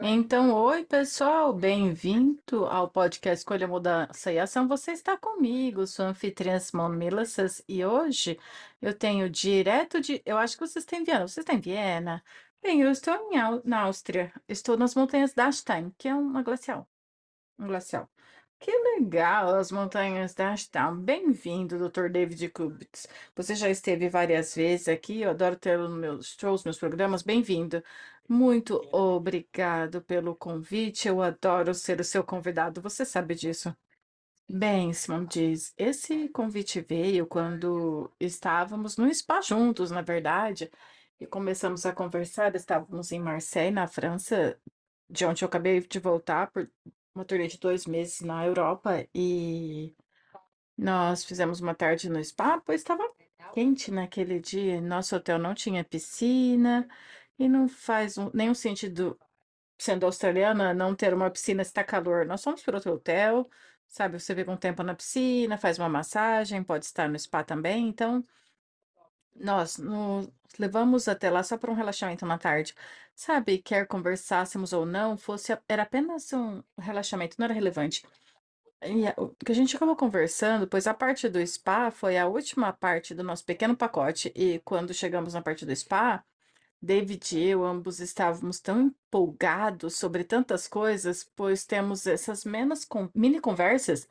[0.00, 4.68] Então, oi pessoal, bem-vindo ao podcast Escolha Mudança e Ação.
[4.68, 8.38] Você está comigo, sou anfitriã Simone Milassas e hoje
[8.80, 10.22] eu tenho direto de.
[10.24, 11.26] Eu acho que vocês estão em Viena.
[11.26, 12.22] Você está em Viena?
[12.62, 14.32] Bem, eu estou em, na Áustria.
[14.48, 16.88] Estou nas montanhas da Stein, que é uma glacial.
[17.58, 18.08] Um glacial.
[18.60, 20.96] Que legal, as montanhas da Ashdown.
[21.00, 22.08] Bem-vindo, Dr.
[22.08, 23.06] David Kubitz.
[23.36, 27.22] Você já esteve várias vezes aqui, eu adoro tê-lo nos meus shows, meus programas.
[27.22, 27.82] Bem-vindo.
[28.28, 31.06] Muito obrigado pelo convite.
[31.06, 32.82] Eu adoro ser o seu convidado.
[32.82, 33.74] Você sabe disso.
[34.50, 40.70] Bem, Simon diz, esse convite veio quando estávamos no spa juntos, na verdade,
[41.20, 42.56] e começamos a conversar.
[42.56, 44.58] Estávamos em Marseille, na França,
[45.08, 46.68] de onde eu acabei de voltar por
[47.18, 49.94] uma turnê de dois meses na Europa e
[50.76, 53.04] nós fizemos uma tarde no spa, pois estava
[53.54, 54.80] quente naquele dia.
[54.80, 56.88] Nosso hotel não tinha piscina
[57.38, 59.18] e não faz um- nenhum sentido,
[59.78, 62.26] sendo australiana, não ter uma piscina se está calor.
[62.26, 63.50] Nós fomos para outro hotel,
[63.88, 64.20] sabe?
[64.20, 67.88] Você fica um tempo na piscina, faz uma massagem, pode estar no spa também.
[67.88, 68.24] Então,
[69.40, 72.74] nós nos levamos até lá só para um relaxamento na tarde.
[73.14, 78.04] Sabe, quer conversássemos ou não, fosse era apenas um relaxamento, não era relevante.
[78.82, 82.72] E o que a gente acabou conversando, pois a parte do spa foi a última
[82.72, 86.24] parte do nosso pequeno pacote, e quando chegamos na parte do spa,
[86.80, 93.10] David e eu ambos estávamos tão empolgados sobre tantas coisas, pois temos essas menos con-
[93.14, 94.08] mini conversas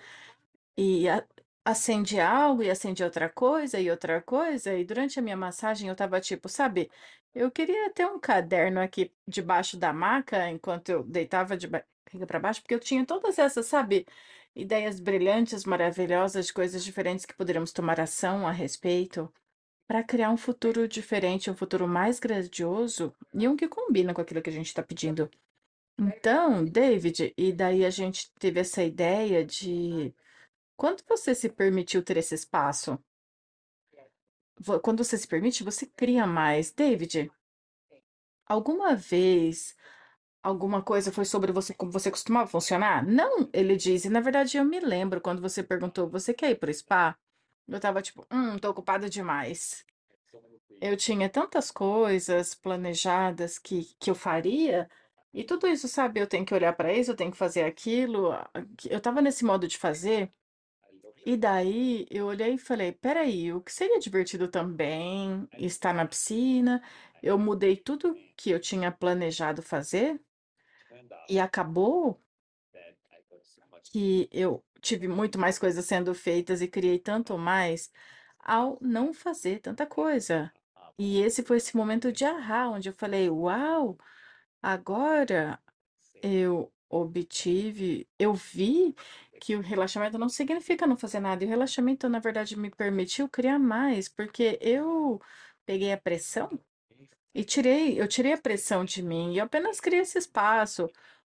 [0.78, 1.26] e a-
[1.68, 4.74] acende algo e acende outra coisa e outra coisa.
[4.74, 6.90] E durante a minha massagem eu tava tipo, sabe,
[7.36, 12.40] eu queria ter um caderno aqui debaixo da maca enquanto eu deitava de barriga para
[12.40, 14.08] baixo, porque eu tinha todas essas, sabe,
[14.56, 19.32] ideias brilhantes, maravilhosas de coisas diferentes que poderíamos tomar ação a respeito
[19.88, 24.42] para criar um futuro diferente, um futuro mais grandioso e um que combina com aquilo
[24.42, 25.30] que a gente está pedindo.
[26.00, 30.14] Então, David, e daí a gente teve essa ideia de
[30.78, 32.98] quando você se permitiu ter esse espaço,
[34.82, 36.72] quando você se permite, você cria mais.
[36.72, 37.32] David,
[38.46, 39.76] alguma vez
[40.42, 43.06] alguma coisa foi sobre você, como você costumava funcionar?
[43.06, 46.56] Não, ele diz, e na verdade eu me lembro quando você perguntou, você quer ir
[46.56, 47.18] pro spa?
[47.68, 49.86] Eu tava tipo, hum, tô ocupada demais.
[50.80, 54.90] Eu tinha tantas coisas planejadas que, que eu faria,
[55.34, 58.32] e tudo isso, sabe, eu tenho que olhar para isso, eu tenho que fazer aquilo.
[58.90, 60.32] Eu tava nesse modo de fazer.
[61.28, 66.82] E daí eu olhei e falei: peraí, o que seria divertido também estar na piscina?
[67.22, 70.22] Eu mudei tudo que eu tinha planejado fazer
[71.28, 72.18] e acabou
[73.92, 77.92] que eu tive muito mais coisas sendo feitas e criei tanto mais
[78.40, 80.50] ao não fazer tanta coisa.
[80.98, 83.98] E esse foi esse momento de ahá, onde eu falei: uau,
[84.62, 85.62] agora.
[86.24, 88.96] Eu obtive, eu vi
[89.40, 91.44] que o relaxamento não significa não fazer nada.
[91.44, 95.22] E o relaxamento, na verdade, me permitiu criar mais, porque eu
[95.66, 96.50] peguei a pressão
[97.34, 100.90] e tirei, eu tirei a pressão de mim e eu apenas criei esse espaço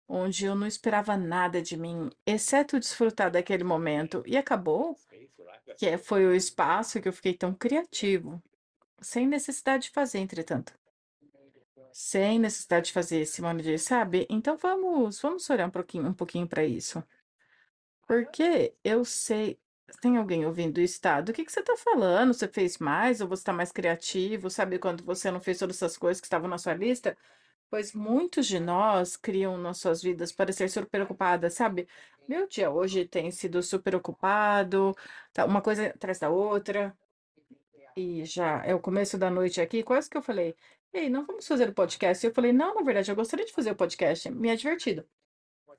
[0.08, 4.22] onde eu não esperava nada de mim, exceto desfrutar daquele momento.
[4.24, 4.96] E acabou
[5.76, 8.40] que é- foi o espaço que eu fiquei tão criativo,
[9.00, 10.72] sem necessidade de fazer, entretanto.
[11.98, 14.26] Sem necessidade de fazer, Simone diz, sabe?
[14.28, 17.02] Então vamos, vamos olhar um pouquinho, um pouquinho para isso.
[18.06, 19.58] Porque eu sei,
[20.02, 21.22] tem alguém ouvindo isso, tá?
[21.22, 22.34] Do que que você tá falando?
[22.34, 24.50] Você fez mais ou você tá mais criativo?
[24.50, 27.16] Sabe quando você não fez todas essas coisas que estavam na sua lista?
[27.70, 31.88] Pois muitos de nós criam nas suas vidas para ser super ocupadas, sabe?
[32.28, 34.94] Meu dia hoje tem sido super ocupado,
[35.32, 36.94] tá uma coisa atrás da outra.
[37.96, 40.54] E já é o começo da noite aqui, quase que eu falei,
[40.96, 42.24] ei, não vamos fazer o podcast?
[42.24, 45.06] E eu falei, não, na verdade, eu gostaria de fazer o podcast, me é divertido.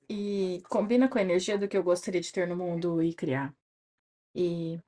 [0.09, 3.53] E combina com a energia do que eu gostaria de ter no mundo e criar.
[4.35, 4.79] E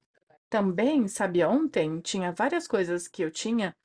[0.49, 3.75] também, sabe, ontem tinha várias coisas que eu tinha,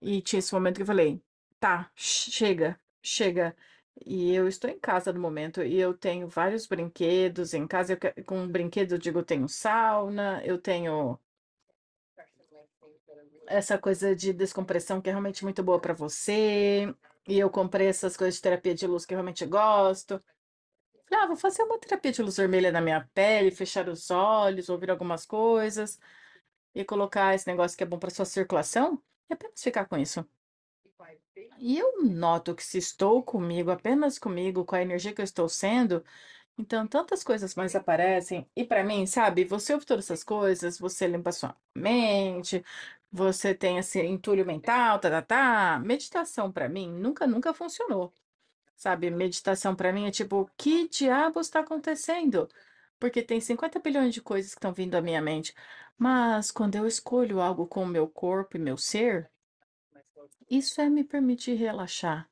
[0.00, 1.22] e tinha esse momento que eu falei,
[1.60, 3.56] tá, chega, chega.
[4.04, 7.94] E eu estou em casa no momento, e eu tenho vários brinquedos em casa.
[7.94, 11.18] Eu, com brinquedo, eu digo, eu tenho sauna, eu tenho
[13.46, 16.94] essa coisa de descompressão que é realmente muito boa para você.
[17.26, 20.22] E eu comprei essas coisas de terapia de luz que eu realmente gosto.
[21.08, 24.68] Falei, ah, vou fazer uma terapia de luz vermelha na minha pele, fechar os olhos,
[24.68, 25.98] ouvir algumas coisas
[26.74, 30.26] e colocar esse negócio que é bom para sua circulação e apenas ficar com isso.
[31.58, 35.48] E eu noto que se estou comigo, apenas comigo, com a energia que eu estou
[35.48, 36.04] sendo,
[36.58, 38.48] então tantas coisas mais aparecem.
[38.56, 42.64] E para mim, sabe, você ouve todas essas coisas, você limpa sua mente,
[43.14, 45.78] você tem esse entulho mental, tá, tá, tá.
[45.80, 48.12] Meditação para mim nunca, nunca funcionou.
[48.76, 52.48] Sabe, meditação para mim é tipo, que diabos está acontecendo?
[53.00, 55.54] Porque tem 50 bilhões de coisas que estão vindo à minha mente.
[55.98, 59.30] Mas quando eu escolho algo com o meu corpo e meu ser,
[60.48, 62.28] isso é me permitir relaxar.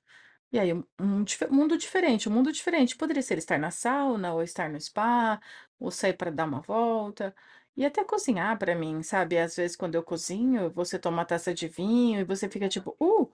[0.52, 2.96] E aí, um, um dif- mundo diferente, um mundo diferente.
[2.96, 5.40] Poderia ser estar na sauna, ou estar no spa,
[5.80, 7.34] ou sair para dar uma volta.
[7.76, 9.38] E até cozinhar para mim, sabe?
[9.38, 12.96] Às vezes, quando eu cozinho, você toma uma taça de vinho e você fica tipo,
[13.00, 13.30] uh!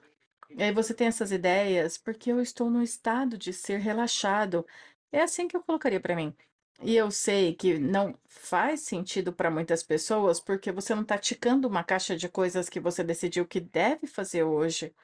[0.50, 4.66] E aí você tem essas ideias, porque eu estou no estado de ser relaxado.
[5.12, 6.34] É assim que eu colocaria para mim.
[6.82, 11.68] E eu sei que não faz sentido para muitas pessoas, porque você não está ticando
[11.68, 14.94] uma caixa de coisas que você decidiu que deve fazer hoje.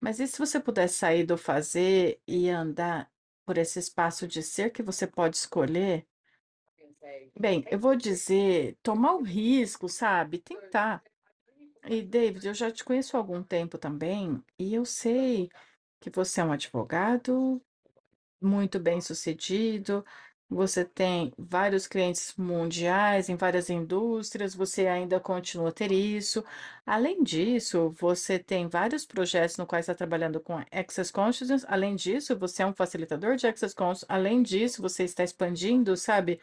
[0.00, 3.10] Mas e se você puder sair do fazer e andar
[3.46, 6.06] por esse espaço de ser que você pode escolher?
[7.38, 10.38] Bem, eu vou dizer, tomar o risco, sabe?
[10.38, 11.02] Tentar.
[11.88, 15.50] E, David, eu já te conheço há algum tempo também, e eu sei
[16.00, 17.62] que você é um advogado
[18.40, 20.04] muito bem-sucedido,
[20.48, 26.44] você tem vários clientes mundiais em várias indústrias, você ainda continua a ter isso.
[26.86, 31.64] Além disso, você tem vários projetos no quais está trabalhando com Access Consciousness.
[31.68, 34.06] Além disso, você é um facilitador de Access Consciousness.
[34.08, 36.40] Além disso, você está expandindo, sabe,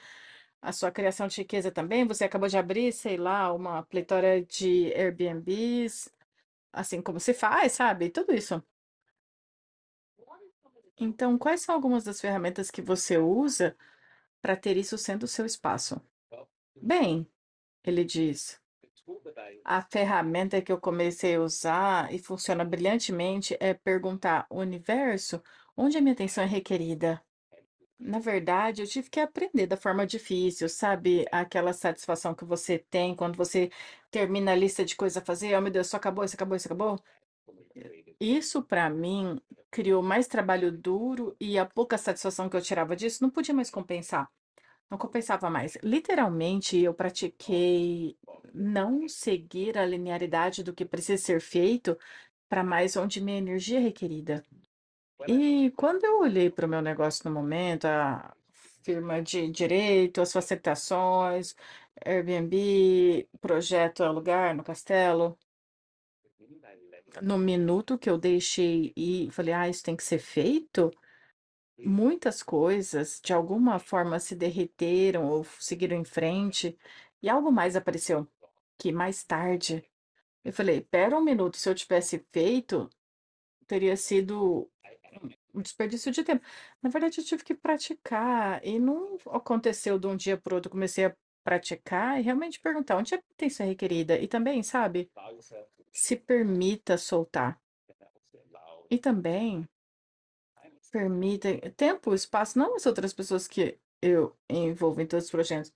[0.62, 2.06] a sua criação de riqueza também.
[2.08, 6.10] Você acabou de abrir, sei lá, uma pletora de Airbnbs,
[6.74, 8.10] assim como se faz, sabe?
[8.10, 8.64] Tudo isso.
[10.98, 13.76] Então, quais são algumas das ferramentas que você usa?
[14.42, 16.02] para ter isso sendo o seu espaço.
[16.76, 17.28] Bem,
[17.84, 18.60] ele diz,
[19.64, 25.42] a ferramenta que eu comecei a usar e funciona brilhantemente é perguntar universo
[25.78, 27.24] onde a minha atenção é requerida.
[28.04, 31.26] Na verdade, eu tive que aprender da forma difícil, sabe?
[31.32, 33.70] Aquela satisfação que você tem quando você
[34.10, 35.56] termina a lista de coisas a fazer.
[35.56, 37.00] Oh, meu Deus, só acabou, isso acabou, isso acabou.
[38.20, 39.40] Isso, para mim,
[39.70, 43.70] criou mais trabalho duro e a pouca satisfação que eu tirava disso não podia mais
[43.70, 44.30] compensar.
[44.90, 45.78] Não compensava mais.
[45.84, 48.18] Literalmente, eu pratiquei
[48.54, 51.98] não seguir a linearidade do que precisa ser feito
[52.50, 54.44] para mais onde minha energia é requerida.
[55.28, 58.36] E quando eu olhei para o meu negócio no momento, a
[58.84, 61.56] firma de direito, as facilitações,
[62.06, 65.38] Airbnb, projeto alugar no castelo,
[67.22, 70.92] no minuto que eu deixei ir, falei, ah, isso tem que ser feito.
[71.78, 76.78] Muitas coisas, de alguma forma, se derreteram ou seguiram em frente,
[77.22, 78.28] e algo mais apareceu,
[78.78, 79.84] que mais tarde.
[80.44, 82.90] Eu falei: "Espera um minuto, se eu tivesse feito,
[83.68, 84.71] teria sido
[85.54, 86.46] um desperdício de tempo".
[86.82, 90.72] Na verdade, eu tive que praticar e não aconteceu de um dia para o outro,
[90.72, 94.18] comecei a praticar e realmente perguntar: "Onde a potência é requerida?".
[94.20, 95.12] E também, sabe,
[95.92, 97.60] se permita soltar.
[98.90, 99.68] E também
[100.92, 105.74] Permitem tempo, espaço, não as outras pessoas que eu envolvo em todos os projetos.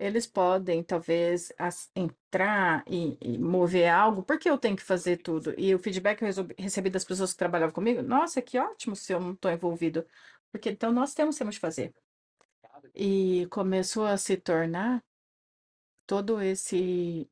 [0.00, 5.54] Eles podem, talvez, as- entrar e, e mover algo, porque eu tenho que fazer tudo.
[5.58, 8.96] E o feedback que eu resolvi- recebi das pessoas que trabalhavam comigo, nossa, que ótimo
[8.96, 10.06] se eu não estou envolvido.
[10.52, 11.94] Porque então nós temos, temos fazer.
[12.94, 15.04] E começou a se tornar
[16.06, 17.28] todo esse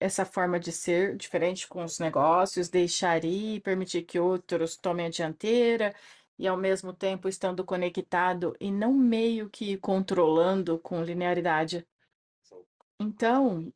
[0.00, 5.10] essa forma de ser diferente com os negócios, deixar ir, permitir que outros tomem a
[5.10, 5.94] dianteira
[6.38, 11.86] e ao mesmo tempo estando conectado e não meio que controlando com linearidade.
[13.00, 13.72] Então,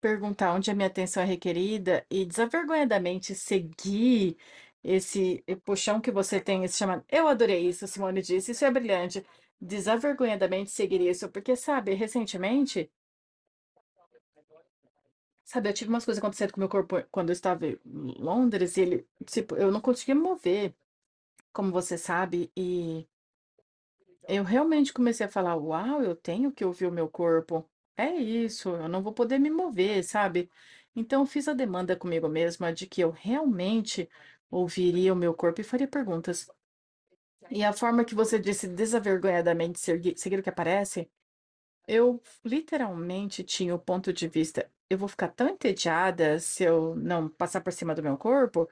[0.00, 4.36] perguntar onde a minha atenção é requerida e desavergonhadamente seguir
[4.84, 7.04] esse puxão que você tem, esse chamado.
[7.08, 9.24] Eu adorei isso, Simone disse, isso é brilhante.
[9.60, 12.90] Desavergonhadamente seguir isso, porque sabe, recentemente
[15.44, 17.78] Sabe, eu tive umas coisas acontecendo com o meu corpo quando eu estava em
[18.18, 20.74] Londres e ele, tipo, eu não conseguia me mover,
[21.52, 23.06] como você sabe, e
[24.28, 27.64] eu realmente comecei a falar, uau, eu tenho que ouvir o meu corpo.
[27.96, 30.50] É isso, eu não vou poder me mover, sabe?
[30.96, 34.08] Então fiz a demanda comigo mesma de que eu realmente
[34.50, 36.48] ouviria o meu corpo e faria perguntas.
[37.50, 41.10] E a forma que você disse desavergonhadamente seguir, o que aparece,
[41.88, 47.28] eu literalmente tinha o ponto de vista, eu vou ficar tão entediada se eu não
[47.28, 48.68] passar por cima do meu corpo,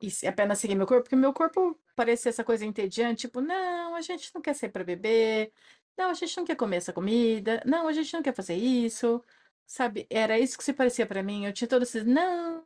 [0.00, 4.02] e apenas seguir meu corpo, porque meu corpo parecia essa coisa entediante, tipo, não, a
[4.02, 5.52] gente não quer sair para beber,
[5.98, 9.22] não, a gente não quer comer essa comida, não, a gente não quer fazer isso,
[9.66, 10.06] sabe?
[10.10, 11.46] Era isso que se parecia para mim.
[11.46, 12.64] Eu tinha todos esses não.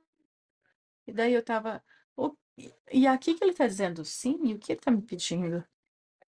[1.06, 1.82] E daí eu tava,
[2.16, 2.34] "O-
[2.92, 5.64] e aqui que ele tá dizendo sim, e o que ele tá me pedindo?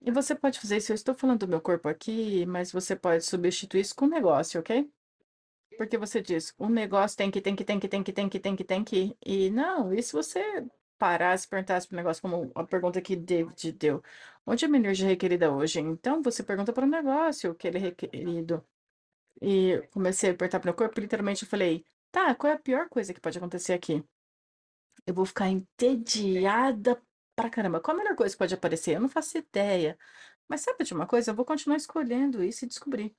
[0.03, 3.25] E você pode fazer isso, eu estou falando do meu corpo aqui, mas você pode
[3.25, 4.91] substituir isso com um negócio, ok?
[5.79, 8.41] Porque você diz, um negócio tem que, tem que, tem que, tem que, tem que,
[8.41, 9.17] tem que, tem que.
[9.27, 10.65] E não, se você
[11.03, 14.01] parasse e perguntasse para o negócio, como a pergunta que David deu,
[14.47, 15.81] onde é a minha energia requerida hoje?
[15.81, 18.65] Então você pergunta para o negócio o que ele é requerido.
[19.41, 22.59] E comecei a apertar para o meu corpo, literalmente eu falei, tá, qual é a
[22.59, 24.05] pior coisa que pode acontecer aqui?
[25.05, 27.03] Eu vou ficar entediada
[27.35, 27.81] pra caramba.
[27.81, 28.95] Qual a melhor coisa que pode aparecer?
[28.95, 29.99] Eu não faço ideia.
[30.49, 31.33] Mas sabe de uma coisa?
[31.33, 33.17] Eu vou continuar escolhendo isso e descobrir.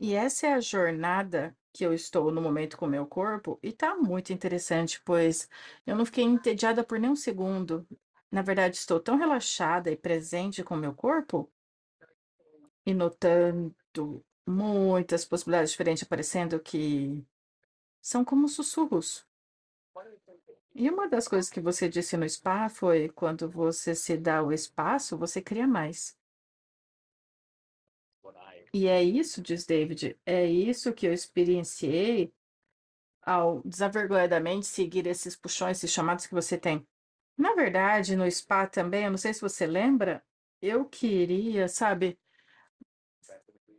[0.00, 3.70] E essa é a jornada que eu estou no momento com o meu corpo, e
[3.70, 5.48] tá muito interessante, pois
[5.86, 7.86] eu não fiquei entediada por nem um segundo.
[8.30, 11.50] Na verdade, estou tão relaxada e presente com o meu corpo
[12.86, 13.74] e notando
[14.46, 17.22] muitas possibilidades diferentes aparecendo que
[18.00, 19.26] são como sussurros.
[20.74, 24.52] E uma das coisas que você disse no spa foi quando você se dá o
[24.52, 26.15] espaço, você cria mais.
[28.72, 32.32] E é isso, diz David, é isso que eu experienciei
[33.22, 36.86] ao desavergonhadamente seguir esses puxões, esses chamados que você tem.
[37.38, 40.24] Na verdade, no spa também, eu não sei se você lembra,
[40.62, 42.18] eu queria, sabe,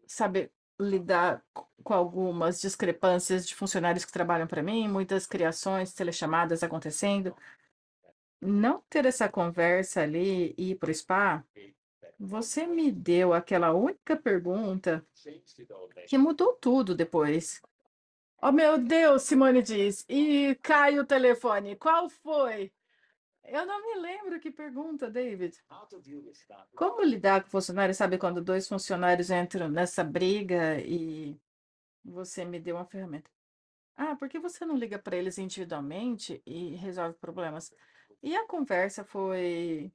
[0.08, 6.64] sabe, lidar co- com algumas discrepâncias de funcionários que trabalham para mim, muitas criações, telechamadas
[6.64, 7.36] acontecendo.
[8.42, 11.44] Não ter essa conversa ali e ir para o spa,
[12.20, 15.06] você me deu aquela única pergunta
[16.08, 17.62] que mudou tudo depois.
[18.42, 20.06] Oh, meu Deus, Simone diz.
[20.08, 21.76] E cai o telefone.
[21.76, 22.72] Qual foi?
[23.44, 25.58] Eu não me lembro que pergunta, David.
[26.76, 27.98] Como lidar com funcionários?
[27.98, 31.40] Sabe quando dois funcionários entram nessa briga e
[32.04, 33.30] você me deu uma ferramenta?
[33.96, 37.74] Ah, por que você não liga para eles individualmente e resolve problemas?
[38.22, 39.92] E a conversa foi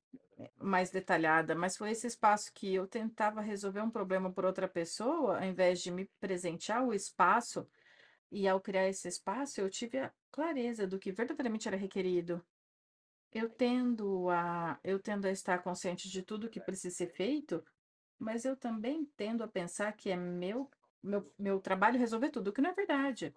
[0.58, 5.38] mais detalhada, mas foi esse espaço que eu tentava resolver um problema por outra pessoa,
[5.38, 7.66] ao invés de me presentear o espaço.
[8.30, 12.42] E ao criar esse espaço, eu tive a clareza do que verdadeiramente era requerido.
[13.32, 17.64] Eu tendo a, eu tendo a estar consciente de tudo que precisa ser feito,
[18.18, 20.70] mas eu também tendo a pensar que é meu,
[21.02, 23.34] meu, meu trabalho resolver tudo, o que não é verdade.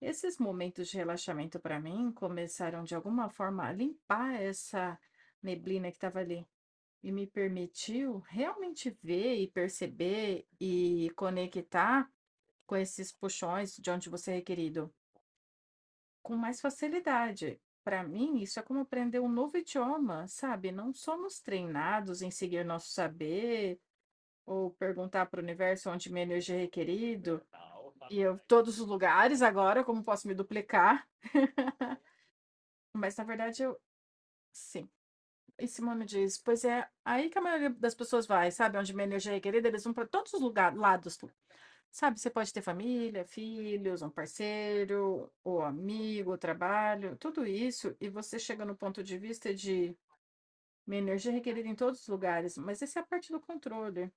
[0.00, 4.98] Esses momentos de relaxamento para mim começaram de alguma forma a limpar essa
[5.46, 6.46] neblina que estava ali
[7.02, 12.10] e me permitiu realmente ver e perceber e conectar
[12.66, 14.92] com esses puxões de onde você é requerido
[16.22, 17.60] com mais facilidade.
[17.84, 20.72] Para mim, isso é como aprender um novo idioma, sabe?
[20.72, 23.80] Não somos treinados em seguir nosso saber
[24.44, 27.40] ou perguntar para o universo onde minha energia é requerido.
[28.10, 31.08] E eu, todos os lugares agora, como posso me duplicar?
[32.92, 33.80] Mas na verdade eu,
[34.52, 34.88] sim.
[35.58, 38.76] E Simone diz, pois é, aí que a maioria das pessoas vai, sabe?
[38.78, 41.18] Onde minha energia é requerida, eles vão para todos os lugares, lados.
[41.90, 48.38] Sabe, você pode ter família, filhos, um parceiro, ou amigo, trabalho, tudo isso, e você
[48.38, 49.96] chega no ponto de vista de
[50.86, 54.12] minha energia é requerida em todos os lugares, mas essa é a parte do controle.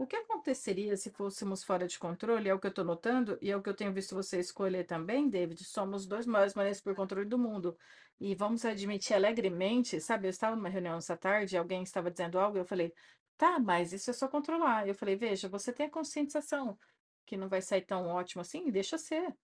[0.00, 2.48] O que aconteceria se fôssemos fora de controle?
[2.48, 4.84] É o que eu estou notando e é o que eu tenho visto você escolher
[4.84, 5.62] também, David.
[5.62, 7.76] Somos dois maiores maneiras por controle do mundo.
[8.18, 10.26] E vamos admitir alegremente, sabe?
[10.26, 12.94] Eu estava numa reunião essa tarde, alguém estava dizendo algo, e eu falei,
[13.36, 14.88] tá, mas isso é só controlar.
[14.88, 16.78] Eu falei, veja, você tem a conscientização
[17.26, 19.36] que não vai sair tão ótimo assim, deixa ser.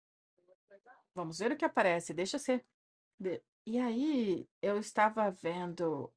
[1.15, 2.65] Vamos ver o que aparece, deixa ser.
[3.21, 6.11] De- E aí, eu estava vendo,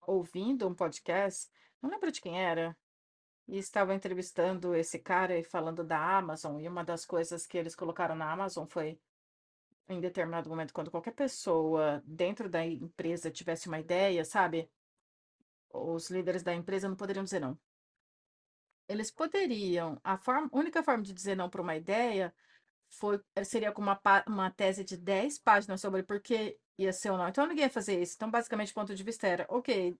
[0.00, 1.50] ouvindo um podcast,
[1.82, 2.74] não lembro de quem era,
[3.48, 7.74] e estava entrevistando esse cara e falando da Amazon, e uma das coisas que eles
[7.74, 8.98] colocaram na Amazon foi,
[9.88, 14.70] em determinado momento, quando qualquer pessoa dentro da empresa tivesse uma ideia, sabe?
[15.70, 17.58] Os líderes da empresa não poderiam dizer não.
[18.88, 22.34] Eles poderiam, a forma, única forma de dizer não para uma ideia
[22.88, 27.18] foi, seria com uma, uma tese de 10 páginas sobre por que ia ser ou
[27.18, 27.28] não.
[27.28, 28.14] Então ninguém ia fazer isso.
[28.16, 29.96] Então, basicamente, o ponto de vista era, ok,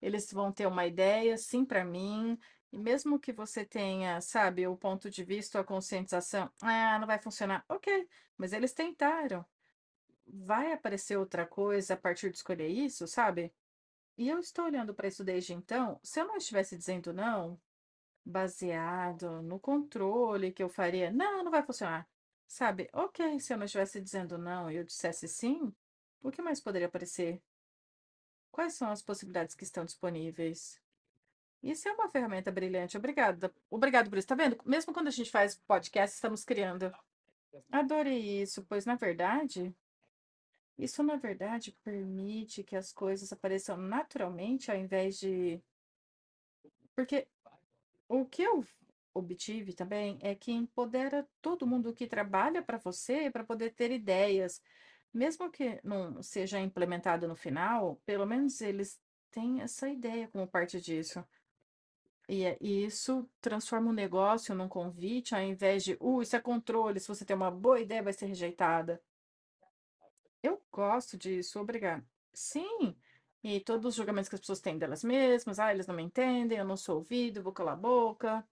[0.00, 2.38] eles vão ter uma ideia, sim, para mim,
[2.74, 7.18] e mesmo que você tenha, sabe, o ponto de vista, a conscientização, ah, não vai
[7.20, 7.64] funcionar.
[7.68, 9.44] Ok, mas eles tentaram.
[10.26, 13.52] Vai aparecer outra coisa a partir de escolher isso, sabe?
[14.18, 16.00] E eu estou olhando para isso desde então.
[16.02, 17.60] Se eu não estivesse dizendo não,
[18.24, 22.08] baseado no controle que eu faria, não, não vai funcionar.
[22.46, 22.88] Sabe?
[22.92, 25.74] Ok, se eu não estivesse dizendo não e eu dissesse sim,
[26.22, 27.42] O que mais poderia aparecer?
[28.50, 30.80] Quais são as possibilidades que estão disponíveis?
[31.64, 32.98] Isso é uma ferramenta brilhante.
[32.98, 33.50] Obrigada.
[33.70, 34.28] Obrigado por isso.
[34.28, 34.60] Tá vendo?
[34.66, 36.94] Mesmo quando a gente faz podcast, estamos criando.
[37.72, 39.74] Adorei isso, pois na verdade,
[40.78, 45.58] isso na verdade permite que as coisas apareçam naturalmente ao invés de.
[46.94, 47.26] Porque
[48.08, 48.62] o que eu
[49.14, 54.60] obtive também é que empodera todo mundo que trabalha para você para poder ter ideias.
[55.14, 60.78] Mesmo que não seja implementado no final, pelo menos eles têm essa ideia como parte
[60.78, 61.24] disso.
[62.28, 66.40] E, é- e isso transforma um negócio num convite, ao invés de, uh, isso é
[66.40, 69.00] controle, se você tem uma boa ideia, vai ser rejeitada.
[70.42, 72.04] Eu gosto disso, obrigada.
[72.32, 72.94] Sim,
[73.42, 76.58] e todos os julgamentos que as pessoas têm delas mesmas, ah, eles não me entendem,
[76.58, 78.46] eu não sou ouvido, vou calar a boca.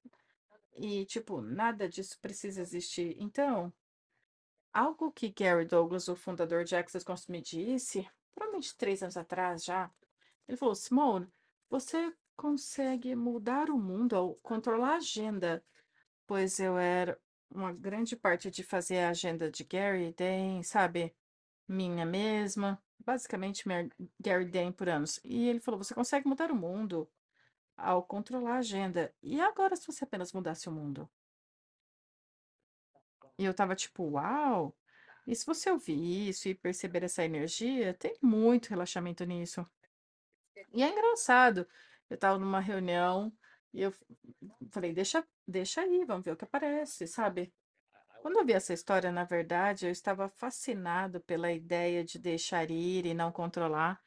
[0.77, 3.17] E, tipo, nada disso precisa existir.
[3.19, 3.73] Então,
[4.73, 9.91] algo que Gary Douglas, o fundador de Access me disse, provavelmente três anos atrás já,
[10.49, 11.27] ele falou, Simone,
[11.71, 15.65] você consegue mudar o mundo ao controlar a agenda,
[16.27, 17.19] pois eu era
[17.51, 21.15] uma grande parte de fazer a agenda de Gary Day, sabe?
[21.69, 23.65] Minha mesma, basicamente
[24.19, 25.21] Gary Day por anos.
[25.25, 27.09] E ele falou: você consegue mudar o mundo
[27.77, 29.15] ao controlar a agenda.
[29.23, 31.09] E agora, se você apenas mudasse o mundo?
[33.39, 34.77] E eu tava tipo, uau!
[35.27, 39.67] E se você ouvir isso e perceber essa energia, tem muito relaxamento nisso.
[40.73, 41.67] E é engraçado.
[42.13, 43.33] Eu estava numa reunião
[43.73, 43.95] e eu
[44.71, 47.51] falei, deixa, deixa aí, vamos ver o que aparece, sabe?
[48.21, 53.07] Quando eu vi essa história, na verdade, eu estava fascinado pela ideia de deixar ir
[53.07, 53.99] e não controlar,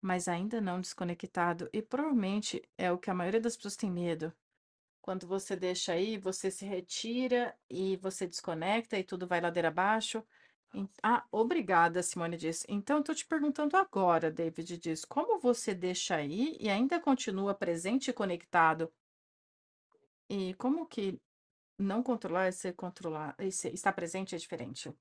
[0.00, 1.68] mas ainda não desconectado.
[1.70, 4.32] E provavelmente é o que a maioria das pessoas tem medo.
[5.02, 10.26] Quando você deixa aí, você se retira e você desconecta e tudo vai ladeira abaixo.
[11.02, 12.64] Ah, obrigada, Simone disse.
[12.68, 18.10] Então, estou te perguntando agora, David diz, como você deixa aí e ainda continua presente
[18.10, 18.92] e conectado?
[20.28, 21.20] E como que
[21.78, 24.94] não controlar e ser controlar, e ser- estar presente é diferente?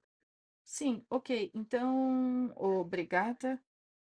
[0.63, 1.51] Sim, ok.
[1.55, 3.61] Então, obrigada.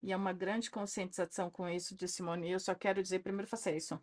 [0.02, 2.48] E é uma grande conscientização com isso de Simone.
[2.48, 4.00] E eu só quero dizer, primeiro, faça isso.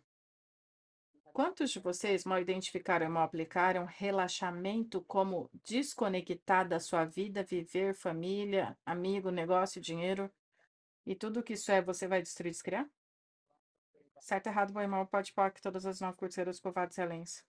[1.40, 7.94] Quantos de vocês mal identificaram e mal aplicaram relaxamento como desconectar da sua vida, viver,
[7.94, 10.30] família, amigo, negócio, dinheiro
[11.06, 12.86] e tudo que isso é, você vai destruir e descriar?
[14.20, 17.42] Certo, errado, bom e mal, pode pode, todas as nove curteiras, povoados e.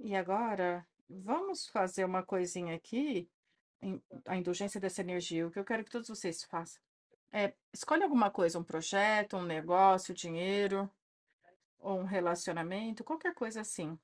[0.00, 3.30] E agora, vamos fazer uma coisinha aqui,
[4.26, 6.82] a indulgência dessa energia, o que eu quero que todos vocês façam.
[7.30, 10.90] É, escolhe alguma coisa, um projeto, um negócio, dinheiro,
[11.80, 13.98] ou um relacionamento, qualquer coisa assim.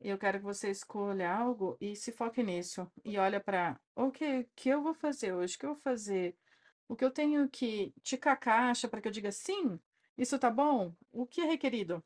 [0.00, 2.90] Eu quero que você escolha algo e se foque nisso.
[3.04, 5.56] E olha para, o que eu vou fazer hoje?
[5.56, 6.36] O que eu vou fazer?
[6.88, 9.78] O que eu tenho que ticar a caixa para que eu diga sim,
[10.16, 10.94] isso tá bom?
[11.10, 12.02] O que é requerido?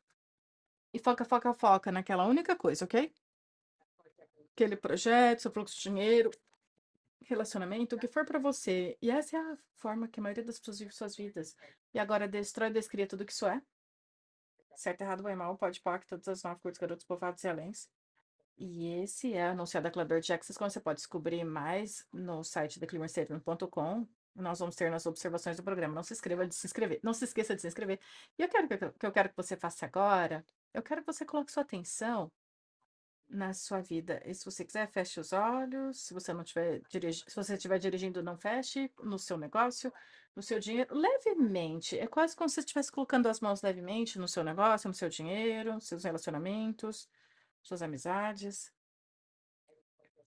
[0.93, 3.13] E foca, foca, foca naquela única coisa, ok?
[4.53, 6.31] Aquele projeto, seu fluxo de dinheiro,
[7.23, 8.97] relacionamento, o que for para você.
[9.03, 11.57] E essa é a forma que a maioria das pessoas vive suas vidas.
[11.93, 13.61] E agora destrói, descria tudo que isso é.
[14.77, 17.89] Certo, errado, bom e mal, pode pôr todas as nove curtos, garotos, povoados e aléns.
[18.59, 22.87] E esse é anunciado a de Access, como você pode descobrir mais no site da
[22.87, 24.07] climastatement.com.
[24.35, 25.95] Nós vamos ter nas observações do programa.
[25.95, 27.01] Não se inscreva de se inscrever.
[27.03, 28.01] Não se esqueça de se inscrever.
[28.39, 30.45] E eu quero que, que eu quero que você faça agora.
[30.73, 32.31] Eu quero que você coloque sua atenção
[33.29, 34.23] na sua vida.
[34.25, 36.01] E se você quiser, feche os olhos.
[36.01, 39.93] Se você não tiver se você estiver dirigindo, não feche no seu negócio,
[40.35, 41.99] no seu dinheiro, levemente.
[41.99, 45.09] É quase como se você estivesse colocando as mãos levemente no seu negócio, no seu
[45.09, 47.09] dinheiro, seus relacionamentos,
[47.63, 48.73] suas amizades.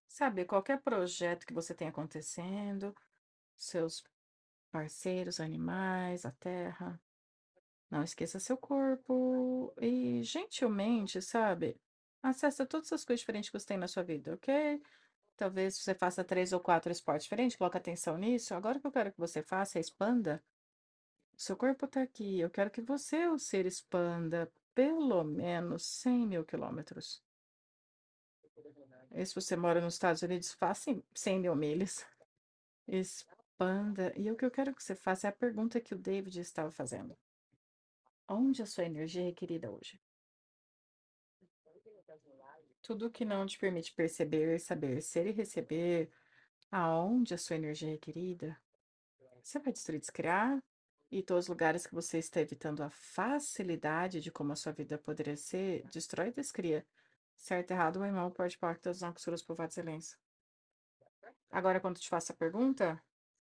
[0.07, 2.95] Sabe, qualquer projeto que você tenha acontecendo,
[3.55, 4.03] seus
[4.71, 6.99] parceiros, animais, a terra.
[7.89, 11.79] Não esqueça seu corpo e gentilmente, sabe?
[12.21, 14.82] Acessa todas as coisas diferentes que você tem na sua vida, ok?
[15.38, 18.53] Talvez você faça três ou quatro esportes diferentes, coloque atenção nisso.
[18.53, 20.43] Agora o que eu quero que você faça é expanda.
[21.38, 22.39] Seu corpo está aqui.
[22.41, 27.23] Eu quero que você, o ser, expanda pelo menos 100 mil quilômetros.
[29.12, 32.05] E se você mora nos Estados Unidos, faça em 100 mil milhas.
[32.86, 34.12] Expanda.
[34.17, 36.69] E o que eu quero que você faça é a pergunta que o David estava
[36.69, 37.17] fazendo.
[38.27, 39.99] Onde a sua energia é requerida hoje?
[42.82, 46.12] Tudo que não te permite perceber, saber, ser e receber
[46.72, 48.60] aonde a sua energia é requerida,
[49.44, 50.63] você vai destruir, descriar,
[51.12, 54.98] e todos os lugares que você está evitando a facilidade de como a sua vida
[54.98, 56.86] poderia ser, destrói e descria.
[57.36, 59.13] Certo, errado, bem, mal, pode, todos os não,
[59.46, 60.18] povoados, silêncio.
[61.50, 63.02] Agora, quando te faço a pergunta,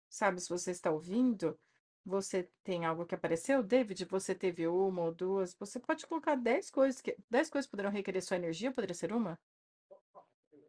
[0.09, 1.59] Sabe, se você está ouvindo,
[2.07, 6.71] você tem algo que apareceu, David, você teve uma ou duas, você pode colocar 10
[6.71, 9.39] coisas que 10 coisas poderão requerer sua energia, poderia ser uma?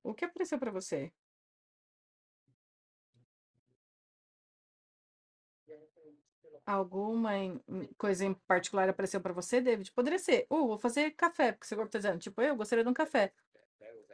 [0.03, 1.13] O que apareceu para você?
[6.65, 9.91] Alguma em- em- coisa em particular apareceu para você, David?
[9.93, 12.89] Poderia ser, uh, vou fazer café, porque seu corpo está dizendo, tipo, eu gostaria de
[12.89, 13.33] um café.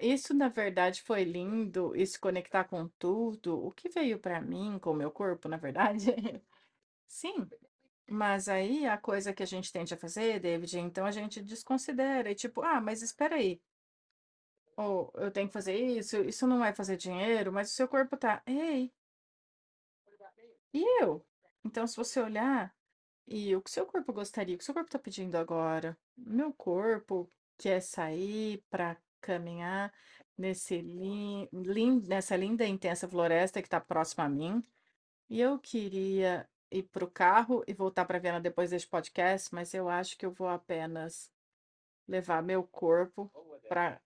[0.01, 4.79] Isso, na verdade, foi lindo, e se conectar com tudo, o que veio para mim,
[4.79, 6.07] com o meu corpo, na verdade.
[7.19, 7.47] Sim,
[8.09, 12.31] mas aí a coisa que a gente tende a fazer, David, então a gente desconsidera,
[12.31, 13.61] e tipo, ah, mas espera aí,
[14.77, 18.15] ou eu tenho que fazer isso, isso não vai fazer dinheiro, mas o seu corpo
[18.17, 18.91] tá, ei,
[20.73, 21.25] e eu?
[21.63, 22.75] Então, se você olhar,
[23.27, 25.97] e o que seu corpo gostaria, o que seu corpo tá pedindo agora?
[26.17, 29.93] Meu corpo quer sair para caminhar
[30.37, 34.63] nesse lin, lin- nessa linda e intensa floresta que está próxima a mim.
[35.29, 39.73] E eu queria ir para o carro e voltar para Viena depois deste podcast, mas
[39.73, 41.31] eu acho que eu vou apenas
[42.07, 43.31] levar meu corpo
[43.69, 44.01] para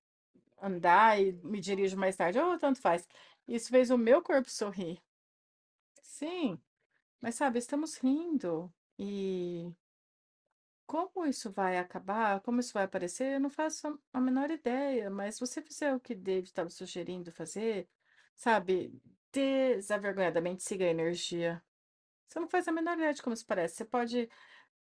[0.61, 2.39] andar e me dirijo mais tarde.
[2.39, 3.07] Oh, tanto faz.
[3.47, 5.01] Isso fez o meu corpo sorrir.
[6.01, 6.59] Sim,
[7.21, 8.73] mas sabe, estamos rindo.
[8.99, 9.71] E
[10.85, 15.09] como isso vai acabar, como isso vai aparecer, eu não faço a menor ideia.
[15.09, 17.87] Mas se você fizer o que David estava sugerindo fazer,
[18.35, 18.93] sabe,
[19.31, 21.63] desavergonhadamente siga a energia.
[22.27, 23.75] Você não faz a menor ideia de como isso parece.
[23.75, 24.29] Você pode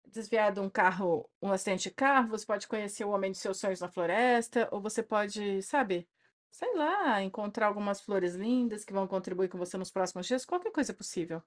[0.05, 3.59] desviar de um carro, um acidente de carro, você pode conhecer o homem dos seus
[3.59, 6.07] sonhos na floresta, ou você pode, sabe,
[6.51, 10.45] sei lá, encontrar algumas flores lindas que vão contribuir com você nos próximos dias.
[10.45, 11.43] Qualquer coisa é possível.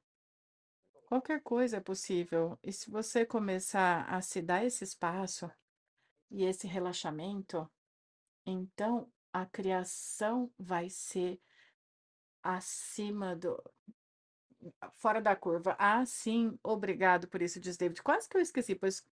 [1.06, 2.58] Qualquer coisa é possível.
[2.62, 5.50] E se você começar a se dar esse espaço
[6.30, 7.68] e esse relaxamento,
[8.46, 11.40] então a criação vai ser
[12.42, 13.60] acima do,
[14.94, 15.76] fora da curva.
[15.78, 18.02] Ah, sim, obrigado por isso, diz David.
[18.02, 19.04] Quase que eu esqueci, pois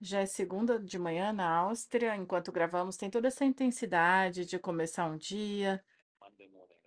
[0.00, 5.06] Já é segunda de manhã na Áustria, enquanto gravamos, tem toda essa intensidade de começar
[5.10, 5.84] um dia.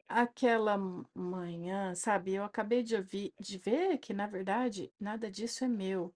[0.07, 0.77] Aquela
[1.15, 6.13] manhã, sabe, eu acabei de ouvir, de ver que, na verdade, nada disso é meu.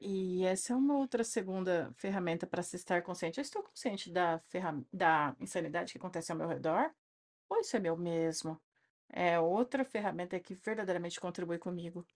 [0.00, 3.38] E essa é uma outra segunda ferramenta para se estar consciente.
[3.38, 4.40] Eu estou consciente da
[4.92, 6.92] da insanidade que acontece ao meu redor?
[7.48, 8.60] Ou isso é meu mesmo?
[9.10, 12.06] É outra ferramenta que verdadeiramente contribui comigo.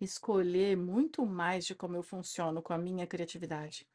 [0.00, 3.86] Escolher muito mais de como eu funciono com a minha criatividade.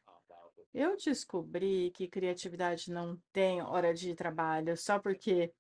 [0.74, 5.54] Eu descobri que criatividade não tem hora de trabalho, só porque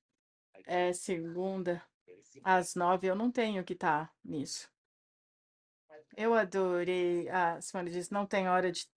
[0.65, 1.83] é segunda
[2.43, 4.69] às nove, eu não tenho que estar nisso.
[6.15, 7.27] Eu adorei.
[7.29, 8.87] A Simone disse, não tem hora de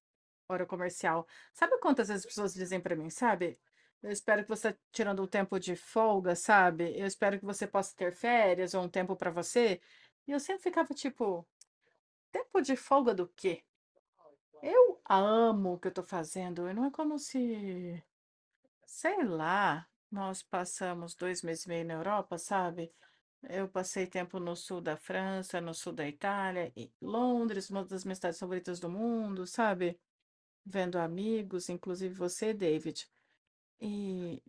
[0.48, 1.26] hora comercial.
[1.52, 3.58] Sabe quantas as pessoas dizem para mim, sabe?
[4.02, 6.98] Eu espero que você tirando um tempo de folga, sabe?
[6.98, 9.80] Eu espero que você possa ter férias ou um tempo para você.
[10.26, 11.46] E eu sempre ficava tipo,
[12.32, 13.62] tempo de folga do quê?
[14.62, 16.68] Eu amo o que eu tô fazendo.
[16.68, 18.02] E não é como se,
[18.86, 22.92] sei lá, nós passamos dois meses e meio na Europa, sabe?
[23.48, 28.04] Eu passei tempo no sul da França, no sul da Itália, e Londres, uma das
[28.04, 29.98] minhas cidades favoritas do mundo, sabe?
[30.64, 33.08] Vendo amigos, inclusive você, David.
[33.80, 34.42] E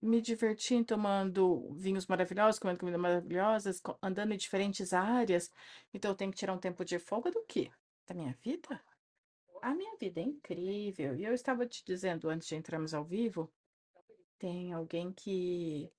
[0.00, 5.50] me diverti tomando vinhos maravilhosos, comendo comidas maravilhosas, andando em diferentes áreas.
[5.92, 7.70] Então eu tenho que tirar um tempo de folga do quê?
[8.06, 8.80] Da minha vida?
[9.62, 11.16] A minha vida é incrível.
[11.16, 13.50] E eu estava te dizendo antes de entrarmos ao vivo,
[14.38, 15.90] tem alguém que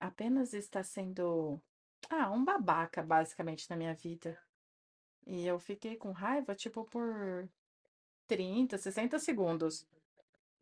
[0.00, 1.60] apenas está sendo,
[2.08, 4.38] ah, um babaca, basicamente, na minha vida.
[5.26, 7.48] E eu fiquei com raiva, tipo, por
[8.26, 9.86] 30, 60 segundos.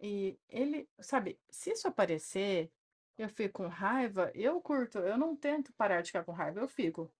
[0.01, 2.71] E ele, sabe, se isso aparecer,
[3.19, 6.69] eu fico com raiva, eu curto, eu não tento parar de ficar com raiva, eu
[6.69, 7.11] fico.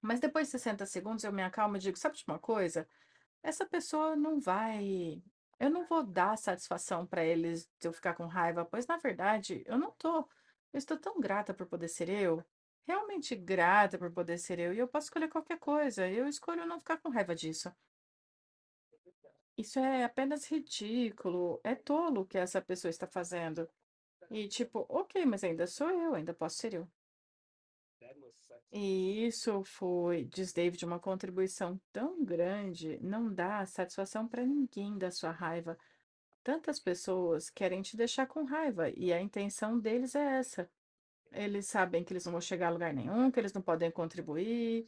[0.00, 2.88] Mas depois de 60 segundos eu me acalmo e digo, sabe de uma coisa?
[3.42, 5.22] Essa pessoa não vai.
[5.58, 9.62] Eu não vou dar satisfação para eles de eu ficar com raiva, pois na verdade
[9.66, 10.20] eu não tô.
[10.72, 12.44] Eu estou tão grata por poder ser eu,
[12.86, 16.08] realmente grata por poder ser eu, e eu posso escolher qualquer coisa.
[16.08, 17.72] Eu escolho não ficar com raiva disso.
[19.60, 23.68] Isso é apenas ridículo, é tolo o que essa pessoa está fazendo.
[24.30, 26.88] E tipo, ok, mas ainda sou eu, ainda posso ser eu.
[28.72, 35.10] E isso foi, diz David, uma contribuição tão grande, não dá satisfação para ninguém da
[35.10, 35.76] sua raiva.
[36.42, 40.70] Tantas pessoas querem te deixar com raiva, e a intenção deles é essa.
[41.32, 44.86] Eles sabem que eles não vão chegar a lugar nenhum, que eles não podem contribuir,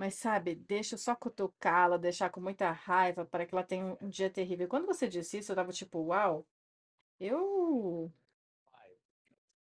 [0.00, 4.06] mas sabe, deixa eu só cutucá-la, deixar com muita raiva para que ela tenha um
[4.06, 4.66] um dia terrível.
[4.66, 6.46] Quando você disse isso, eu tava tipo, uau,
[7.20, 8.10] eu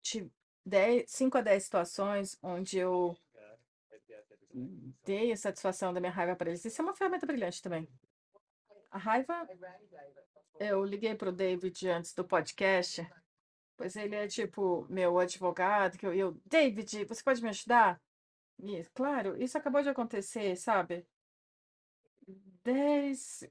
[0.02, 0.30] tive
[0.66, 3.16] 10, 5 a 10 situações onde eu
[5.02, 6.66] dei a satisfação da minha raiva para eles.
[6.66, 7.88] Isso é uma ferramenta brilhante também.
[8.90, 9.48] A raiva,
[10.59, 13.11] eu liguei para o David antes do podcast,
[13.74, 17.98] pois ele é tipo meu advogado, que eu, eu, David, você pode me ajudar?
[18.94, 21.07] Claro, isso acabou de acontecer, sabe?
[22.64, 23.44] 10,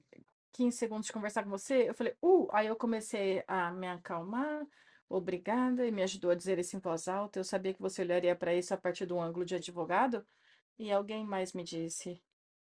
[0.54, 4.66] 15 segundos de conversar com você, eu falei, uh, aí eu comecei a me acalmar,
[5.10, 7.40] obrigada, e me ajudou a dizer isso em voz alta.
[7.40, 10.26] Eu sabia que você olharia para isso a partir do ângulo de advogado,
[10.78, 12.22] e alguém mais me disse,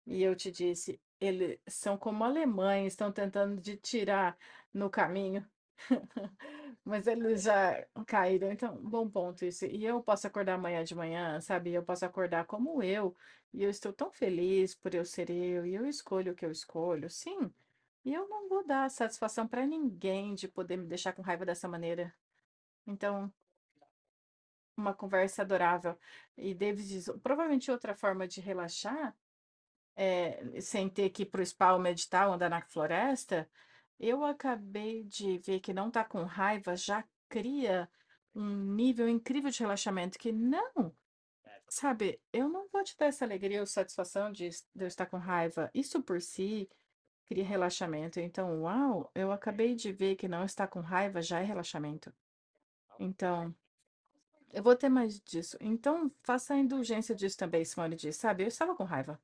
[0.06, 4.36] e eu te disse, eles são como alemães, estão tentando de tirar
[4.74, 5.46] no caminho.
[6.90, 9.64] Mas eles já caíram, então, bom ponto isso.
[9.64, 11.72] E eu posso acordar amanhã de manhã, sabe?
[11.72, 13.14] Eu posso acordar como eu,
[13.54, 16.50] e eu estou tão feliz por eu ser eu, e eu escolho o que eu
[16.50, 17.48] escolho, sim.
[18.04, 21.68] E eu não vou dar satisfação para ninguém de poder me deixar com raiva dessa
[21.68, 22.12] maneira.
[22.84, 23.32] Então,
[24.76, 25.96] uma conversa adorável.
[26.36, 29.16] E David diz, provavelmente outra forma de relaxar,
[29.94, 33.48] é, sem ter que ir para o spa ou meditar ou andar na floresta,
[34.00, 37.88] eu acabei de ver que não está com raiva já cria
[38.34, 40.94] um nível incrível de relaxamento que não,
[41.68, 45.18] sabe, eu não vou te dar essa alegria ou satisfação de, de eu estar com
[45.18, 45.70] raiva.
[45.74, 46.68] Isso por si
[47.26, 48.18] cria relaxamento.
[48.18, 52.12] Então, uau, eu acabei de ver que não estar com raiva já é relaxamento.
[52.98, 53.54] Então,
[54.52, 55.56] eu vou ter mais disso.
[55.60, 58.44] Então, faça a indulgência disso também, Simone disse, sabe?
[58.44, 59.20] Eu estava com raiva.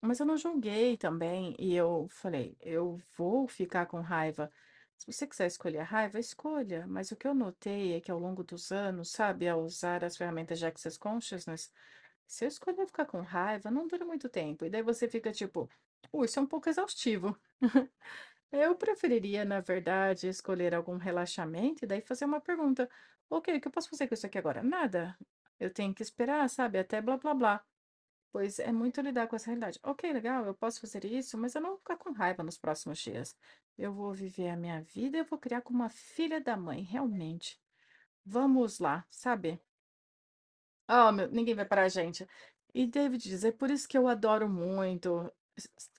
[0.00, 4.50] Mas eu não julguei também, e eu falei, eu vou ficar com raiva.
[4.96, 6.86] Se você quiser escolher a raiva, escolha.
[6.86, 10.16] Mas o que eu notei é que ao longo dos anos, sabe, ao usar as
[10.16, 11.72] ferramentas de Access Consciousness,
[12.26, 14.64] se eu escolher ficar com raiva, não dura muito tempo.
[14.64, 15.68] E daí você fica tipo,
[16.12, 17.36] uh, isso é um pouco exaustivo.
[18.50, 22.88] Eu preferiria, na verdade, escolher algum relaxamento e daí fazer uma pergunta.
[23.28, 24.62] Ok, o que eu posso fazer com isso aqui agora?
[24.62, 25.16] Nada.
[25.60, 26.78] Eu tenho que esperar, sabe?
[26.78, 27.64] Até blá blá blá.
[28.30, 29.80] Pois é muito lidar com essa realidade.
[29.82, 32.98] Ok, legal, eu posso fazer isso, mas eu não vou ficar com raiva nos próximos
[32.98, 33.36] dias.
[33.76, 36.82] Eu vou viver a minha vida e eu vou criar como uma filha da mãe,
[36.82, 37.58] realmente.
[38.24, 39.60] Vamos lá, sabe?
[40.88, 42.26] Oh, meu, ninguém vai parar a gente.
[42.74, 45.30] E David diz, é por isso que eu adoro muito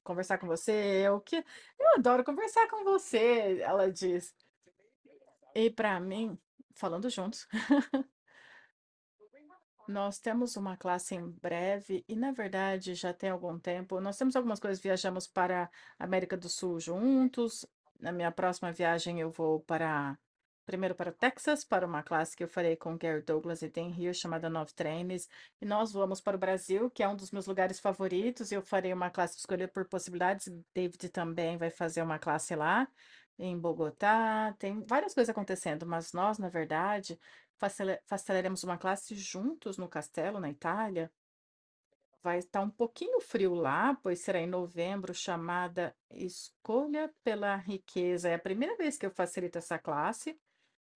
[0.03, 1.07] conversar com você.
[1.09, 1.37] O que
[1.79, 4.35] eu adoro conversar com você, ela diz.
[5.55, 6.37] E para mim,
[6.75, 7.47] falando juntos,
[9.89, 13.99] Nós temos uma classe em breve e, na verdade, já tem algum tempo.
[13.99, 15.63] Nós temos algumas coisas, viajamos para
[15.97, 17.65] a América do Sul juntos.
[17.99, 20.15] Na minha próxima viagem, eu vou para,
[20.63, 23.89] primeiro para o Texas, para uma classe que eu farei com Gary Douglas e Dan
[23.89, 25.27] Hill, chamada Nove Trains.
[25.59, 28.51] E nós vamos para o Brasil, que é um dos meus lugares favoritos.
[28.51, 30.53] Eu farei uma classe escolhida por possibilidades.
[30.71, 32.87] David também vai fazer uma classe lá,
[33.39, 34.53] em Bogotá.
[34.59, 37.19] Tem várias coisas acontecendo, mas nós, na verdade.
[38.25, 41.11] Faremos uma classe juntos no castelo, na Itália.
[42.21, 48.29] Vai estar um pouquinho frio lá, pois será em novembro, chamada Escolha pela Riqueza.
[48.29, 50.37] É a primeira vez que eu facilito essa classe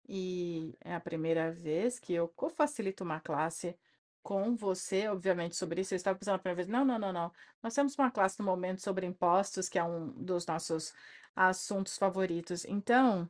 [0.07, 3.77] e é a primeira vez que eu co-facilito uma classe
[4.21, 5.93] com você, obviamente, sobre isso.
[5.93, 7.31] Eu estava pensando a primeira vez, não, não, não, não.
[7.61, 10.93] Nós temos uma classe no momento sobre impostos, que é um dos nossos
[11.35, 12.65] assuntos favoritos.
[12.65, 13.29] Então,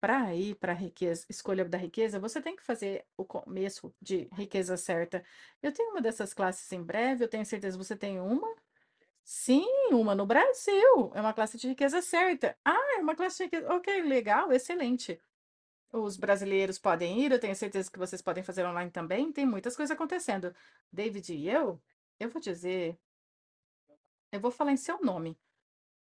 [0.00, 4.28] para ir para a riqueza, escolha da riqueza, você tem que fazer o começo de
[4.32, 5.22] riqueza certa.
[5.62, 8.56] Eu tenho uma dessas classes em breve, eu tenho certeza que você tem uma.
[9.24, 11.12] Sim, uma no Brasil.
[11.14, 12.56] É uma classe de riqueza certa.
[12.64, 13.72] Ah, é uma classe de riqueza.
[13.74, 15.20] Ok, legal, excelente.
[15.92, 19.32] Os brasileiros podem ir, eu tenho certeza que vocês podem fazer online também.
[19.32, 20.54] Tem muitas coisas acontecendo.
[20.92, 21.80] David e eu,
[22.18, 22.98] eu vou dizer,
[24.32, 25.38] eu vou falar em seu nome,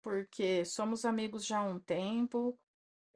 [0.02, 2.58] porque somos amigos já há um tempo.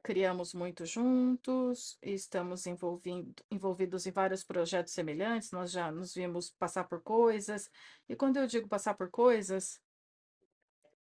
[0.03, 7.01] Criamos muito juntos, estamos envolvidos em vários projetos semelhantes, nós já nos vimos passar por
[7.03, 7.71] coisas.
[8.09, 9.81] E quando eu digo passar por coisas,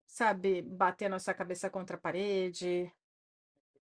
[0.06, 2.90] sabe, bater nossa cabeça contra a parede.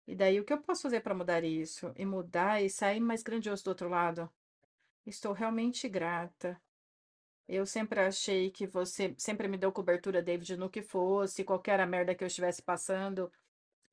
[0.06, 1.92] E daí, o que eu posso fazer para mudar isso?
[1.96, 4.30] E mudar e sair mais grandioso do outro lado?
[5.04, 6.60] Estou realmente grata.
[7.48, 11.86] Eu sempre achei que você sempre me deu cobertura, David, no que fosse, qualquer a
[11.86, 13.30] merda que eu estivesse passando.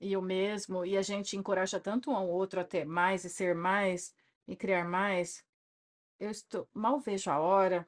[0.02, 3.30] E eu mesmo, e a gente encoraja tanto um ao outro a ter mais e
[3.30, 4.16] ser mais
[4.48, 5.46] e criar mais.
[6.20, 7.88] Eu estou, mal vejo a hora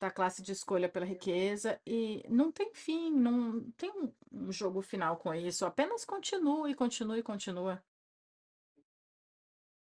[0.00, 3.92] da classe de escolha pela riqueza e não tem fim, não tem
[4.32, 5.66] um, jogo final com isso.
[5.66, 7.84] Apenas continua e continua e continua.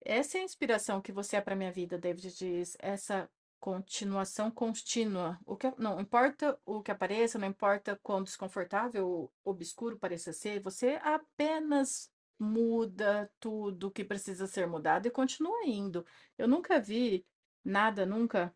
[0.03, 2.77] Essa é a inspiração que você é para minha vida, David diz.
[2.81, 3.31] Essa
[3.61, 5.39] continuação contínua.
[5.45, 10.61] O que, não importa o que apareça, não importa quão desconfortável ou obscuro pareça ser,
[10.61, 16.07] você apenas muda tudo que precisa ser mudado e continua indo.
[16.39, 17.27] Eu nunca vi
[17.63, 18.55] nada, nunca,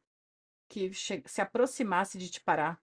[0.69, 2.83] que se aproximasse de te parar.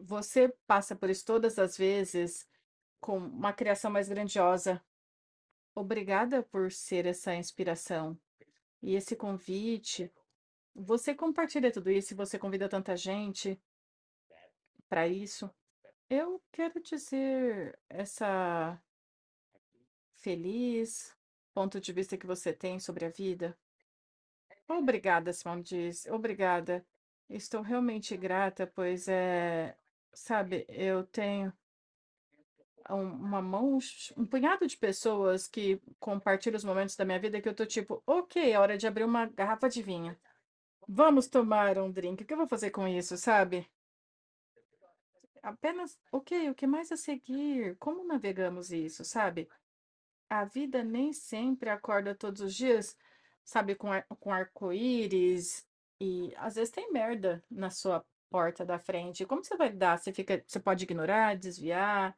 [0.00, 2.48] Você passa por isso todas as vezes
[3.00, 4.82] com uma criação mais grandiosa.
[5.74, 8.18] Obrigada por ser essa inspiração
[8.82, 10.10] e esse convite.
[10.74, 13.60] Você compartilha tudo isso e você convida tanta gente
[14.88, 15.50] para isso.
[16.10, 18.80] Eu quero dizer essa
[20.16, 21.16] feliz
[21.54, 23.56] ponto de vista que você tem sobre a vida.
[24.68, 26.06] Obrigada, Simone diz.
[26.06, 26.84] Obrigada.
[27.30, 29.76] Estou realmente grata, pois é,
[30.12, 31.52] sabe, eu tenho
[32.88, 33.78] uma mão,
[34.16, 38.02] um punhado de pessoas que compartilham os momentos da minha vida que eu tô tipo,
[38.06, 40.14] ok, é hora de abrir uma garrafa de vinho.
[40.88, 42.22] Vamos tomar um drink.
[42.22, 43.66] O que eu vou fazer com isso, sabe?
[45.42, 47.76] Apenas, ok, o que mais a seguir?
[47.78, 49.48] Como navegamos isso, sabe?
[50.28, 52.96] A vida nem sempre acorda todos os dias,
[53.44, 55.66] sabe, com, ar, com arco-íris
[56.00, 59.26] e às vezes tem merda na sua porta da frente.
[59.26, 59.98] Como você vai lidar?
[59.98, 62.16] Você fica, você pode ignorar, desviar,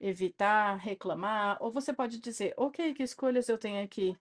[0.00, 4.16] evitar, reclamar, ou você pode dizer, ok, que escolhas eu tenho aqui?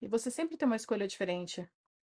[0.00, 1.68] E você sempre tem uma escolha diferente.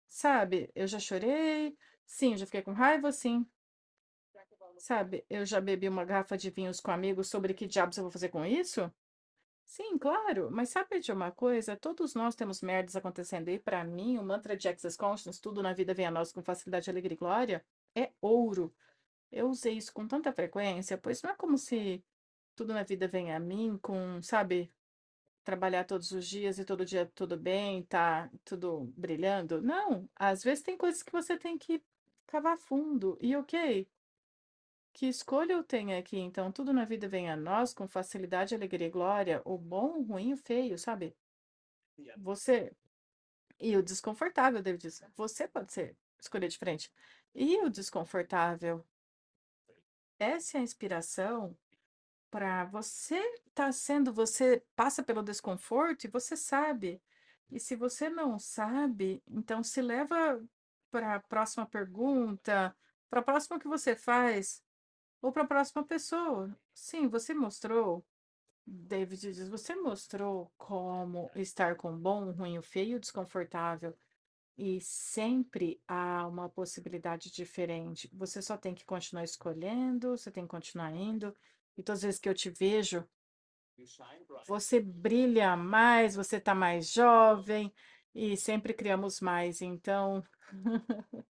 [0.08, 3.46] Sabe, eu já chorei, sim, eu já fiquei com raiva, sim.
[4.78, 8.12] Sabe, eu já bebi uma garrafa de vinhos com amigos sobre que diabos eu vou
[8.12, 8.92] fazer com isso?
[9.66, 11.76] Sim, claro, mas sabe de uma coisa?
[11.76, 15.74] Todos nós temos merdas acontecendo e para mim, o mantra de Access Consciousness, tudo na
[15.74, 17.66] vida vem a nós com facilidade, alegria e glória,
[17.96, 18.74] é ouro.
[19.32, 22.04] Eu usei isso com tanta frequência, pois não é como se
[22.56, 24.72] tudo na vida vem a mim com, sabe,
[25.48, 29.62] trabalhar todos os dias e todo dia tudo bem, tá tudo brilhando.
[29.62, 31.82] Não, às vezes tem coisas que você tem que
[32.26, 33.18] cavar fundo.
[33.22, 33.88] E ok,
[34.92, 36.18] que escolha eu tenho aqui?
[36.18, 40.04] Então, tudo na vida vem a nós com facilidade, alegria e glória, o bom, o
[40.04, 41.16] ruim, o feio, sabe?
[42.18, 42.74] Você.
[43.58, 46.92] E o desconfortável, David diz, você pode ser escolher diferente.
[47.34, 48.86] E o desconfortável?
[50.20, 51.56] Essa é a inspiração
[52.30, 53.22] para você
[53.54, 57.02] tá sendo, você passa pelo desconforto e você sabe.
[57.50, 60.44] E se você não sabe, então se leva
[60.92, 62.76] para a próxima pergunta,
[63.10, 64.62] para a próxima que você faz,
[65.22, 66.56] ou para a próxima pessoa.
[66.74, 68.06] Sim, você mostrou,
[68.66, 73.98] David diz, você mostrou como estar com bom, ruim, feio, desconfortável.
[74.58, 78.10] E sempre há uma possibilidade diferente.
[78.12, 81.34] Você só tem que continuar escolhendo, você tem que continuar indo.
[81.78, 83.08] E todas as vezes que eu te vejo,
[84.48, 87.72] você brilha mais, você está mais jovem
[88.14, 89.62] e sempre criamos mais.
[89.62, 90.24] Então,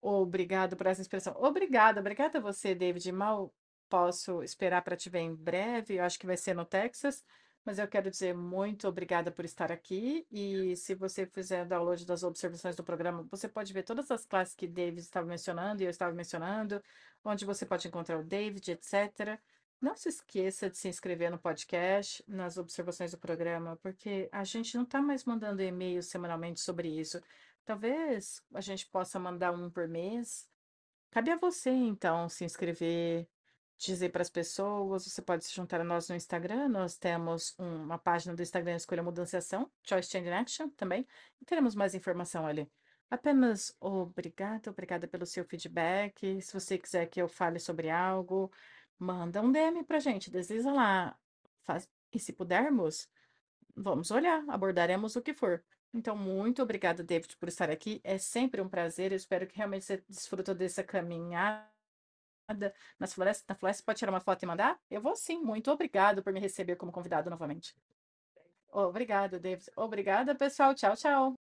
[0.00, 1.34] obrigado por essa expressão.
[1.38, 3.12] Obrigada, obrigada a você, David.
[3.12, 3.54] Mal
[3.88, 5.94] posso esperar para te ver em breve.
[5.94, 7.24] Eu acho que vai ser no Texas.
[7.64, 10.26] Mas eu quero dizer muito obrigada por estar aqui.
[10.30, 14.54] E se você fizer download das observações do programa, você pode ver todas as classes
[14.54, 16.82] que David estava mencionando e eu estava mencionando,
[17.24, 19.38] onde você pode encontrar o David, etc.
[19.80, 24.76] Não se esqueça de se inscrever no podcast, nas observações do programa, porque a gente
[24.76, 27.20] não está mais mandando e-mails semanalmente sobre isso.
[27.64, 30.48] Talvez a gente possa mandar um por mês.
[31.10, 33.28] Cabe a você, então, se inscrever,
[33.86, 37.98] dizer para as pessoas, você pode se juntar a nós no Instagram, nós temos uma
[37.98, 41.06] página do Instagram Escolha Mudança e Ação, Choice Change in Action também,
[41.40, 42.70] e teremos mais informação ali.
[43.10, 46.40] Apenas obrigada, obrigada pelo seu feedback.
[46.40, 48.50] Se você quiser que eu fale sobre algo,
[48.98, 51.16] manda um DM pra gente, desliza lá.
[51.62, 51.88] Faz...
[52.12, 53.08] E se pudermos,
[53.74, 55.62] vamos olhar, abordaremos o que for.
[55.94, 58.00] Então, muito obrigada, David, por estar aqui.
[58.02, 59.12] É sempre um prazer.
[59.12, 61.71] Eu espero que realmente você desfrutou dessa caminhada
[62.98, 64.78] nas florestas, na floresta, pode tirar uma foto e mandar?
[64.90, 65.42] Eu vou sim.
[65.42, 67.74] Muito obrigado por me receber como convidado novamente.
[68.70, 69.70] Obrigada, David.
[69.76, 70.74] Obrigada, pessoal.
[70.74, 71.34] Tchau, tchau.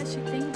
[0.00, 0.49] Podcast, tem o